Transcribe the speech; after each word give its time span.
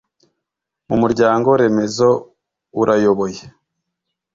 mu 0.87 0.95
muryango-remezo 1.01 2.09
urayoboye 2.81 3.41